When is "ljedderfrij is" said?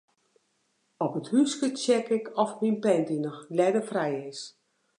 3.55-4.41